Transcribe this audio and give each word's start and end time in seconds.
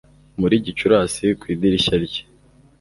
Muri 0.39 0.55
Gicurasi 0.65 1.25
ku 1.39 1.45
idirishya 1.53 1.95
rye 2.05 2.21